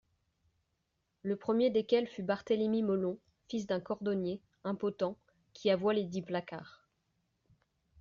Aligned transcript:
Le 1.21 1.35
premier 1.35 1.69
desquels 1.69 2.07
fut 2.07 2.23
Barthélemy 2.23 2.81
Mollon, 2.81 3.19
fils 3.47 3.67
d'un 3.67 3.79
cordonnier, 3.79 4.41
impotent, 4.63 5.15
qui 5.53 5.69
avoit 5.69 5.93
lesdicts 5.93 6.25
placards. 6.25 6.87